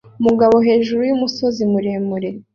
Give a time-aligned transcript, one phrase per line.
[0.21, 2.29] Umugabo hejuru yumusozi muremure